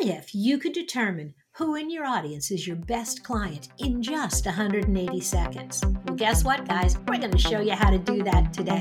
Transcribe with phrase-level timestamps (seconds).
[0.00, 4.46] What if you could determine who in your audience is your best client in just
[4.46, 5.84] 180 seconds?
[5.84, 6.96] Well, guess what, guys?
[7.06, 8.80] We're going to show you how to do that today.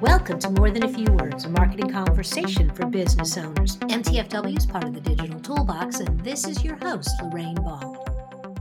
[0.00, 3.76] Welcome to More Than a Few Words, a marketing conversation for business owners.
[3.78, 8.13] MTFW is part of the Digital Toolbox, and this is your host, Lorraine Ball.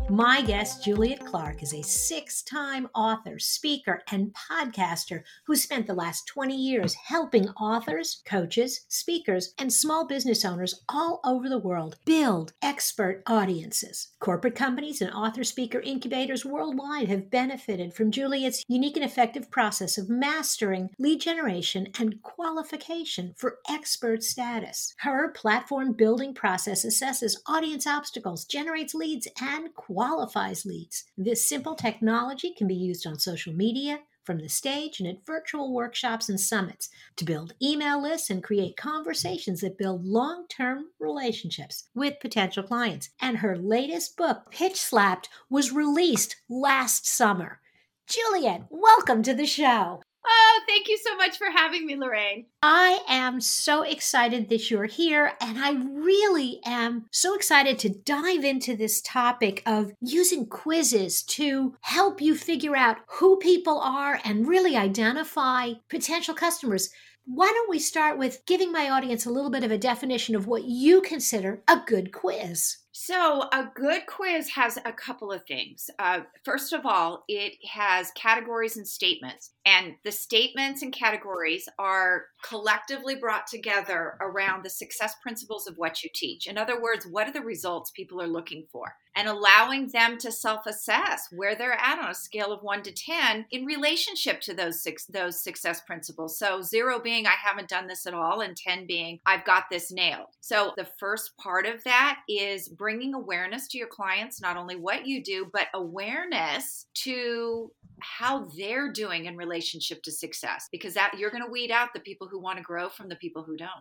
[0.09, 5.93] My guest, Juliet Clark, is a six time author, speaker, and podcaster who spent the
[5.93, 11.95] last 20 years helping authors, coaches, speakers, and small business owners all over the world
[12.05, 14.09] build expert audiences.
[14.19, 19.97] Corporate companies and author speaker incubators worldwide have benefited from Juliet's unique and effective process
[19.97, 24.93] of mastering lead generation and qualification for expert status.
[24.99, 31.05] Her platform building process assesses audience obstacles, generates leads, and qualifies leads.
[31.17, 35.73] This simple technology can be used on social media, from the stage and at virtual
[35.73, 41.89] workshops and summits to build email lists and create conversations that build long term relationships
[41.93, 43.09] with potential clients.
[43.21, 47.59] And her latest book, Pitch Slapped, was released last summer.
[48.07, 50.01] Juliet, welcome to the show.
[50.25, 52.45] Oh, thank you so much for having me, Lorraine.
[52.61, 58.43] I am so excited that you're here, and I really am so excited to dive
[58.43, 64.47] into this topic of using quizzes to help you figure out who people are and
[64.47, 66.89] really identify potential customers.
[67.25, 70.47] Why don't we start with giving my audience a little bit of a definition of
[70.47, 72.77] what you consider a good quiz?
[72.95, 75.89] So, a good quiz has a couple of things.
[75.97, 82.25] Uh, first of all, it has categories and statements, and the statements and categories are
[82.43, 86.45] collectively brought together around the success principles of what you teach.
[86.45, 88.95] In other words, what are the results people are looking for?
[89.15, 93.45] And allowing them to self-assess where they're at on a scale of 1 to 10
[93.51, 96.39] in relationship to those six those success principles.
[96.39, 99.91] So 0 being I haven't done this at all and 10 being I've got this
[99.91, 100.29] nailed.
[100.41, 105.07] So the first part of that is bringing awareness to your clients, not only what
[105.07, 107.71] you do, but awareness to
[108.01, 112.01] how they're doing in relationship to success because that you're going to weed out the
[112.01, 113.71] people who want to grow from the people who don't.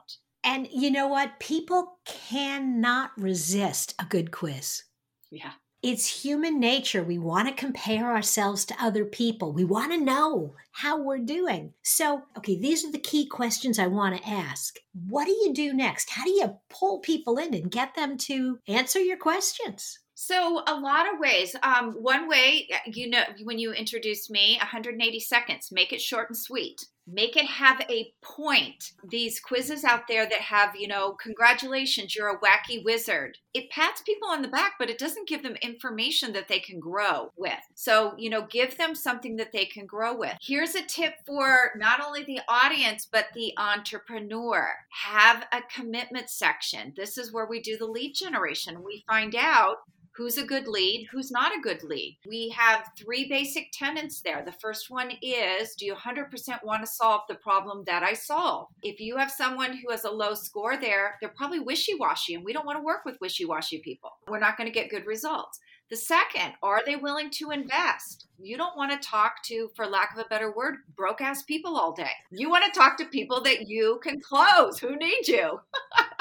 [0.44, 1.40] And you know what?
[1.40, 4.84] People cannot resist a good quiz.
[5.32, 5.50] Yeah.
[5.82, 7.02] It's human nature.
[7.02, 9.52] We want to compare ourselves to other people.
[9.52, 11.72] We want to know how we're doing.
[11.82, 14.76] So, okay, these are the key questions I want to ask.
[15.08, 16.10] What do you do next?
[16.10, 19.98] How do you pull people in and get them to answer your questions?
[20.14, 21.56] So, a lot of ways.
[21.64, 26.38] Um, one way, you know, when you introduced me, 180 seconds, make it short and
[26.38, 28.92] sweet make it have a point.
[29.08, 33.38] These quizzes out there that have, you know, congratulations, you're a wacky wizard.
[33.54, 36.80] It pats people on the back, but it doesn't give them information that they can
[36.80, 37.52] grow with.
[37.74, 40.36] So, you know, give them something that they can grow with.
[40.40, 44.68] Here's a tip for not only the audience, but the entrepreneur.
[44.90, 46.92] Have a commitment section.
[46.96, 48.82] This is where we do the lead generation.
[48.84, 49.78] We find out
[50.14, 52.18] who's a good lead, who's not a good lead.
[52.26, 54.44] We have three basic tenets there.
[54.44, 58.68] The first one is do you 100% want to solve the problem that I solve?
[58.82, 62.44] If you have someone who has a low score there, they're probably wishy washy, and
[62.44, 64.10] we don't want to work with wishy washy people.
[64.28, 65.58] We're not going to get good results.
[65.90, 68.26] The second, are they willing to invest?
[68.40, 71.76] You don't want to talk to, for lack of a better word, broke ass people
[71.76, 72.10] all day.
[72.30, 75.60] You want to talk to people that you can close who need you.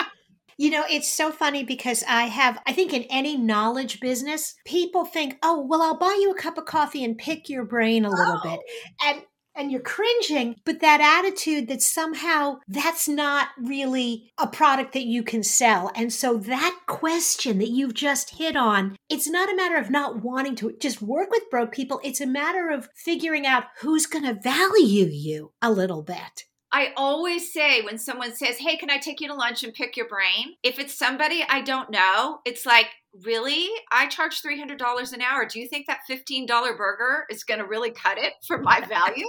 [0.58, 5.06] You know, it's so funny because I have, I think in any knowledge business, people
[5.06, 8.10] think, oh, well, I'll buy you a cup of coffee and pick your brain a
[8.10, 8.50] little oh.
[8.50, 8.60] bit.
[9.04, 9.24] And
[9.56, 15.24] and you're cringing, but that attitude that somehow that's not really a product that you
[15.24, 15.92] can sell.
[15.96, 20.24] And so that question that you've just hit on, it's not a matter of not
[20.24, 22.00] wanting to just work with broke people.
[22.04, 26.46] It's a matter of figuring out who's going to value you a little bit.
[26.74, 29.98] I always say when someone says, Hey, can I take you to lunch and pick
[29.98, 30.56] your brain?
[30.64, 32.88] If it's somebody I don't know, it's like,
[33.26, 33.68] Really?
[33.92, 35.46] I charge $300 an hour.
[35.46, 39.26] Do you think that $15 burger is going to really cut it for my value?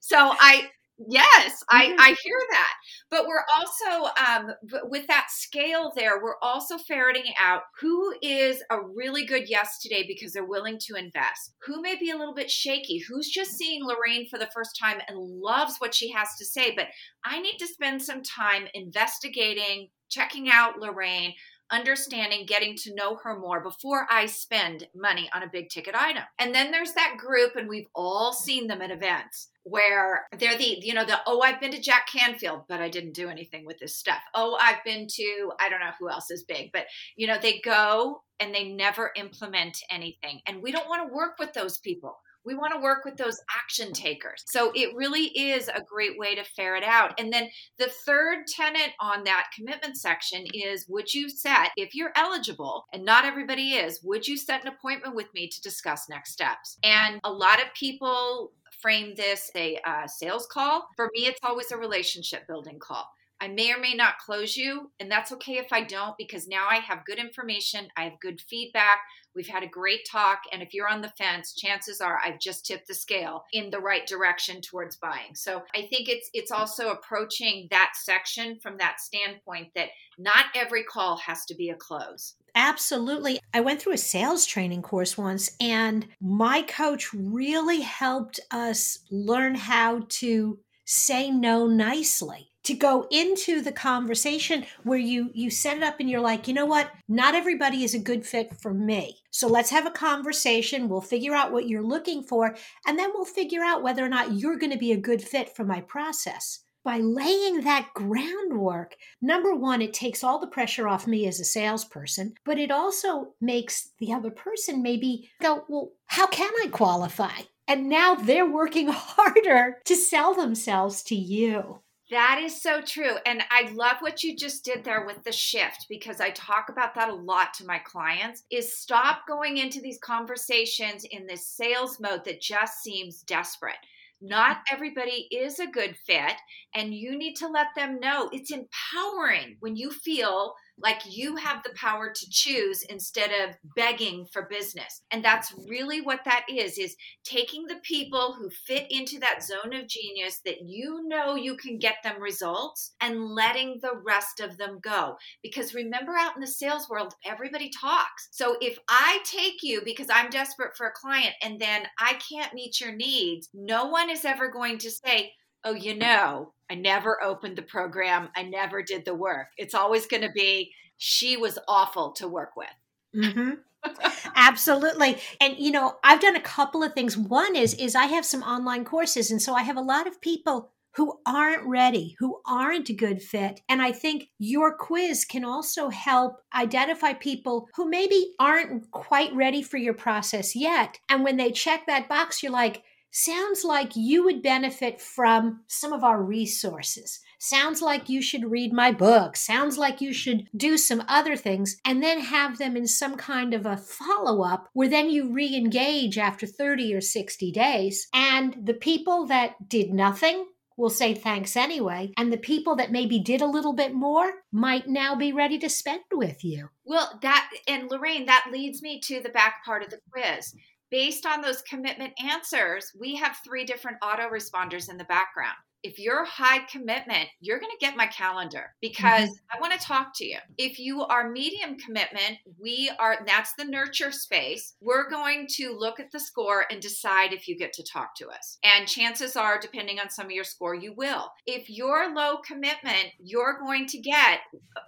[0.00, 0.68] so I,
[1.08, 2.00] Yes, I, mm-hmm.
[2.00, 2.74] I hear that.
[3.10, 4.54] But we're also, um,
[4.84, 10.04] with that scale there, we're also ferreting out who is a really good yes today
[10.06, 11.54] because they're willing to invest.
[11.66, 14.98] Who may be a little bit shaky, who's just seeing Lorraine for the first time
[15.08, 16.74] and loves what she has to say.
[16.74, 16.88] But
[17.24, 21.34] I need to spend some time investigating, checking out Lorraine,
[21.72, 26.22] understanding, getting to know her more before I spend money on a big ticket item.
[26.38, 30.78] And then there's that group, and we've all seen them at events where they're the
[30.82, 33.78] you know the oh i've been to jack canfield but i didn't do anything with
[33.78, 34.18] this stuff.
[34.34, 37.60] Oh i've been to i don't know who else is big but you know they
[37.64, 40.40] go and they never implement anything.
[40.46, 43.40] And we don't want to work with those people We want to work with those
[43.56, 44.44] action takers.
[44.46, 47.18] So it really is a great way to ferret out.
[47.18, 47.48] And then
[47.78, 53.04] the third tenet on that commitment section is would you set, if you're eligible, and
[53.04, 56.78] not everybody is, would you set an appointment with me to discuss next steps?
[56.82, 60.88] And a lot of people frame this a uh, sales call.
[60.96, 63.06] For me, it's always a relationship building call.
[63.42, 66.68] I may or may not close you, and that's okay if I don't because now
[66.70, 69.00] I have good information, I have good feedback,
[69.34, 72.64] we've had a great talk, and if you're on the fence, chances are I've just
[72.64, 75.34] tipped the scale in the right direction towards buying.
[75.34, 80.84] So I think it's it's also approaching that section from that standpoint that not every
[80.84, 82.36] call has to be a close.
[82.54, 83.40] Absolutely.
[83.52, 89.56] I went through a sales training course once, and my coach really helped us learn
[89.56, 95.82] how to say no nicely to go into the conversation where you you set it
[95.82, 99.16] up and you're like you know what not everybody is a good fit for me
[99.30, 102.56] so let's have a conversation we'll figure out what you're looking for
[102.86, 105.54] and then we'll figure out whether or not you're going to be a good fit
[105.54, 111.06] for my process by laying that groundwork, number one, it takes all the pressure off
[111.06, 116.26] me as a salesperson, but it also makes the other person maybe go, well, how
[116.26, 117.42] can I qualify?
[117.68, 121.80] And now they're working harder to sell themselves to you.
[122.12, 123.16] That is so true.
[123.24, 126.94] And I love what you just did there with the shift because I talk about
[126.94, 131.98] that a lot to my clients is stop going into these conversations in this sales
[131.98, 133.78] mode that just seems desperate.
[134.20, 136.34] Not everybody is a good fit,
[136.74, 141.62] and you need to let them know it's empowering when you feel like you have
[141.62, 145.02] the power to choose instead of begging for business.
[145.10, 149.74] And that's really what that is is taking the people who fit into that zone
[149.74, 154.56] of genius that you know you can get them results and letting the rest of
[154.56, 155.16] them go.
[155.42, 158.28] Because remember out in the sales world everybody talks.
[158.30, 162.54] So if i take you because i'm desperate for a client and then i can't
[162.54, 165.32] meet your needs no one is ever going to say
[165.64, 168.30] oh, you know, I never opened the program.
[168.34, 169.48] I never did the work.
[169.56, 172.68] It's always going to be, she was awful to work with.
[173.14, 173.50] Mm-hmm.
[174.36, 175.18] Absolutely.
[175.40, 177.16] And you know, I've done a couple of things.
[177.16, 180.20] One is is I have some online courses and so I have a lot of
[180.20, 183.60] people who aren't ready, who aren't a good fit.
[183.68, 189.62] And I think your quiz can also help identify people who maybe aren't quite ready
[189.62, 190.98] for your process yet.
[191.08, 192.82] And when they check that box, you're like,
[193.12, 197.20] sounds like you would benefit from some of our resources.
[197.38, 199.36] Sounds like you should read my book.
[199.36, 203.52] Sounds like you should do some other things and then have them in some kind
[203.52, 208.08] of a follow up where then you re engage after 30 or 60 days.
[208.14, 212.12] And the people that did nothing will say thanks anyway.
[212.16, 215.68] And the people that maybe did a little bit more might now be ready to
[215.68, 216.70] spend with you.
[216.84, 220.54] Well, that, and Lorraine, that leads me to the back part of the quiz
[220.92, 226.24] based on those commitment answers, we have three different autoresponders in the background if you're
[226.24, 229.56] high commitment, you're going to get my calendar because mm-hmm.
[229.56, 230.38] I want to talk to you.
[230.58, 234.74] If you are medium commitment, we are that's the nurture space.
[234.80, 238.28] We're going to look at the score and decide if you get to talk to
[238.28, 238.58] us.
[238.62, 241.32] And chances are depending on some of your score you will.
[241.46, 244.40] If you're low commitment, you're going to get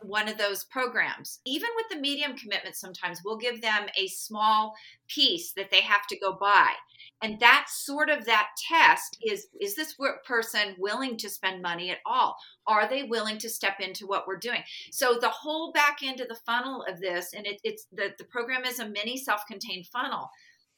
[0.03, 1.41] one of those programs.
[1.45, 4.75] Even with the medium commitment sometimes we'll give them a small
[5.09, 6.73] piece that they have to go buy
[7.23, 9.97] and that's sort of that test is is this
[10.27, 12.37] person willing to spend money at all
[12.67, 16.29] are they willing to step into what we're doing so the whole back end of
[16.29, 20.29] the funnel of this and it, it's the, the program is a mini self-contained funnel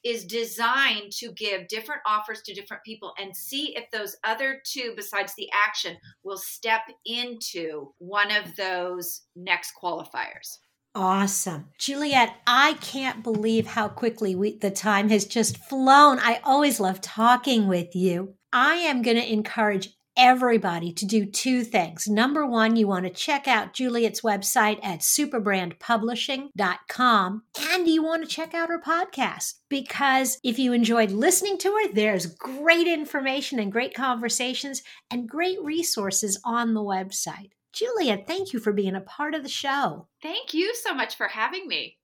[0.05, 4.93] is designed to give different offers to different people and see if those other two
[4.95, 10.59] besides the action will step into one of those next qualifiers
[10.99, 11.67] Awesome.
[11.79, 16.19] Juliet, I can't believe how quickly we, the time has just flown.
[16.21, 18.35] I always love talking with you.
[18.51, 22.09] I am going to encourage everybody to do two things.
[22.09, 28.29] Number one, you want to check out Juliet's website at superbrandpublishing.com and you want to
[28.29, 33.73] check out her podcast because if you enjoyed listening to her, there's great information and
[33.73, 37.51] great conversations and great resources on the website.
[37.73, 40.09] Julia, thank you for being a part of the show.
[40.23, 41.99] Thank you so much for having me.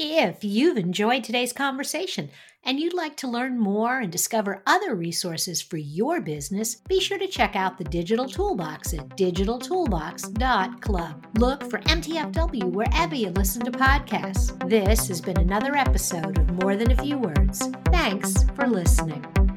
[0.00, 2.30] If you've enjoyed today's conversation
[2.62, 7.18] and you'd like to learn more and discover other resources for your business, be sure
[7.18, 11.26] to check out the Digital Toolbox at digitaltoolbox.club.
[11.38, 14.56] Look for MTFW wherever you listen to podcasts.
[14.70, 17.68] This has been another episode of More Than a Few Words.
[17.86, 19.47] Thanks for listening.